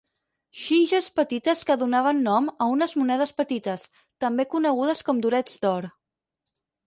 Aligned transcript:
Xinxes 0.59 1.07
petites 1.17 1.59
que 1.69 1.75
donaven 1.81 2.23
nom 2.29 2.47
a 2.65 2.69
unes 2.77 2.95
monedes 3.01 3.35
petites, 3.41 3.85
també 4.25 4.45
conegudes 4.55 5.03
com 5.11 5.19
“durets 5.27 5.61
d'or”. 5.67 5.89